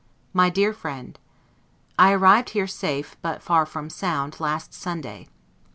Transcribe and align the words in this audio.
MY 0.33 0.49
DEAR 0.49 0.73
FRIEND: 0.73 1.19
I 1.99 2.11
arrived 2.13 2.49
here 2.49 2.65
safe, 2.65 3.17
but 3.21 3.43
far 3.43 3.67
from 3.67 3.91
sound, 3.91 4.39
last 4.39 4.73
Sunday. 4.73 5.27